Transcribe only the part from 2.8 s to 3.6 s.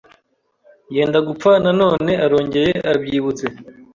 arabyibutse